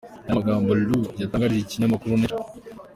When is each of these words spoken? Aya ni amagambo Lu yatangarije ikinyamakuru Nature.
Aya 0.07 0.23
ni 0.23 0.29
amagambo 0.33 0.69
Lu 0.87 0.99
yatangarije 1.21 1.61
ikinyamakuru 1.63 2.19
Nature. 2.21 2.49